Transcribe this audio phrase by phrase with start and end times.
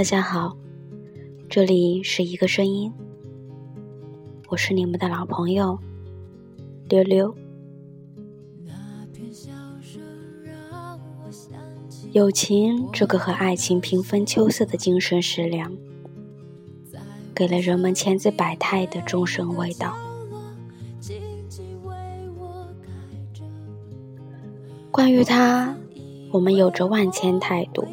[0.00, 0.56] 大家好，
[1.46, 2.90] 这里是一个声音，
[4.48, 5.78] 我是你们的老朋友
[6.88, 7.34] 溜溜。
[12.12, 15.70] 友情这个和爱情平分秋色的精神食粮，
[17.34, 19.94] 给了人们千姿百态的终身味道。
[24.90, 25.76] 关于他，
[26.32, 27.86] 我们有着万千态度。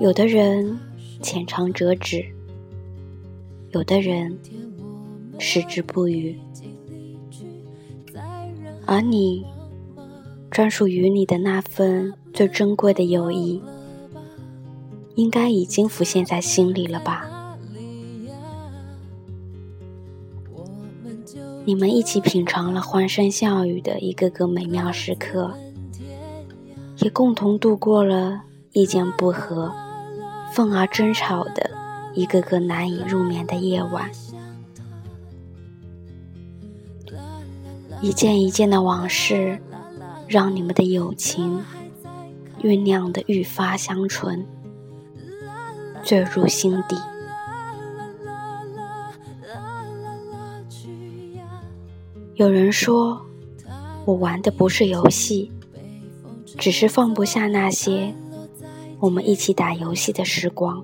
[0.00, 0.78] 有的人
[1.20, 2.24] 浅尝辄止，
[3.72, 4.38] 有的人
[5.38, 6.38] 矢志不渝，
[8.86, 9.44] 而你
[10.50, 13.62] 专属于你的那份最珍贵的友谊，
[15.16, 17.58] 应该已经浮现在心里了吧？
[21.66, 25.54] 你们一起品尝了欢声笑语的一个个美妙时刻，
[26.98, 28.44] 也共同度过了。
[28.74, 29.72] 意见不合、
[30.52, 31.70] 愤而争吵的
[32.12, 34.10] 一个个难以入眠的夜晚，
[38.00, 39.60] 一件一件的往事，
[40.26, 41.64] 让你们的友情
[42.62, 44.44] 酝酿的愈发香醇，
[46.02, 46.96] 坠入心底。
[52.34, 53.24] 有人说，
[54.04, 55.52] 我玩的不是游戏，
[56.58, 58.12] 只是放不下那些。
[59.04, 60.82] 我们一起打游戏的时光。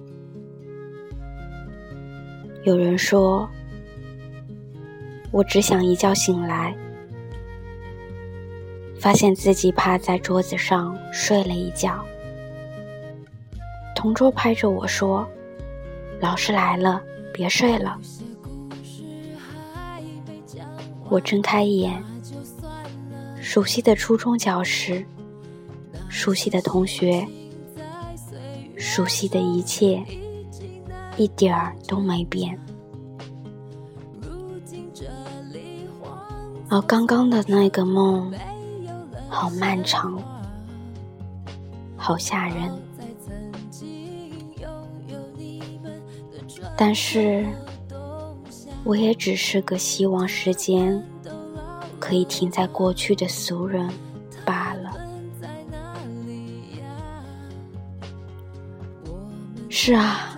[2.65, 3.49] 有人说，
[5.33, 6.77] 我只想一觉醒来，
[9.01, 12.05] 发现自己趴在桌子上睡了一觉。
[13.97, 15.27] 同桌拍着我说
[16.21, 17.99] ：“老师来了，别睡了。”
[21.09, 22.05] 我睁开眼，
[23.41, 25.03] 熟悉的初中教室，
[26.11, 27.27] 熟悉的同学。
[28.81, 30.03] 熟悉的一切，
[31.19, 32.59] 一点儿都没变。
[36.71, 38.33] 而刚刚的那个梦，
[39.29, 40.19] 好漫长，
[41.95, 42.73] 好吓人。
[46.75, 47.47] 但是，
[48.83, 51.05] 我也只是个希望时间
[51.99, 53.91] 可以停在过去的俗人。
[59.83, 60.37] 是啊，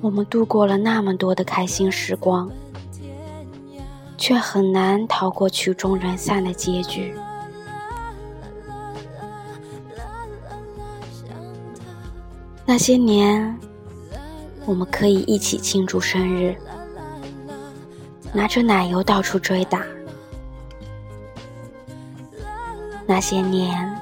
[0.00, 2.50] 我们度过了那么多的开心时光，
[4.16, 7.14] 却很难逃过曲终人散的结局。
[12.64, 13.54] 那些年，
[14.64, 16.56] 我们可以一起庆祝生日，
[18.32, 19.84] 拿着奶油到处追打。
[23.04, 23.94] 那些年，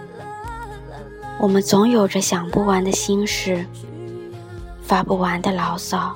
[1.41, 3.67] 我们总有着想不完的心事。
[4.91, 6.13] 发不完的牢骚，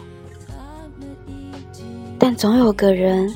[2.18, 3.32] 但总有个人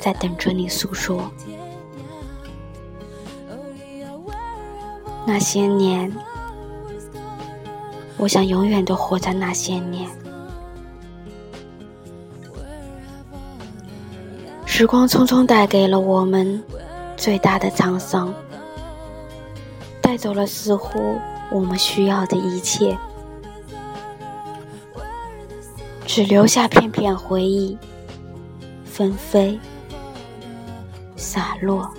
[0.00, 1.30] 在等着你诉说。
[5.24, 6.12] 那些年，
[8.16, 10.10] 我想永远都活在那些年。
[14.64, 16.60] 时光匆匆带给了我们
[17.16, 18.34] 最大的沧桑，
[20.00, 21.16] 带走了似乎
[21.48, 22.98] 我们需要的一切。
[26.06, 27.76] 只留下片片回忆，
[28.84, 29.58] 纷飞
[31.16, 31.90] 洒落，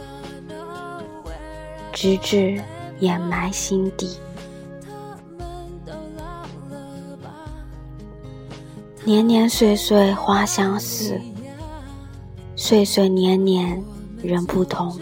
[1.91, 2.59] 直至
[2.99, 4.17] 掩埋心底。
[9.03, 11.19] 年年岁岁花相似，
[12.55, 13.83] 岁岁年年
[14.23, 14.97] 人不同。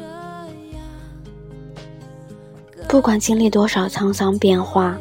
[2.90, 4.98] 不管经历多少沧桑变化，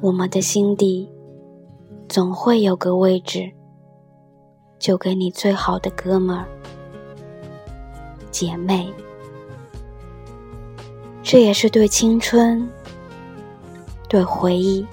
[0.00, 1.08] 我们的心底。
[2.14, 3.52] 总会有个位置，
[4.78, 6.46] 就给你最好的哥们儿、
[8.30, 8.88] 姐妹。
[11.24, 12.70] 这也是对青春、
[14.08, 14.86] 对回忆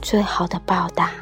[0.00, 1.12] 最好的报答。